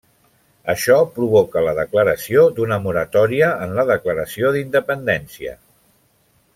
[0.73, 5.59] Això provoca la declaració d'una moratòria en la declaració d'independència.